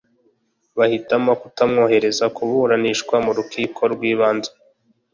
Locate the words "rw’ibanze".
3.93-4.51